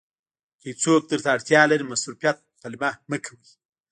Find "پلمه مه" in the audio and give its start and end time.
2.59-3.17